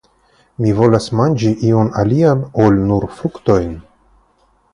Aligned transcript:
Mi 0.63 0.71
volas 0.77 1.09
manĝi 1.19 1.51
ion 1.67 1.91
alian 2.05 2.41
ol 2.65 2.81
nur 2.89 3.07
fruktojn? 3.21 3.71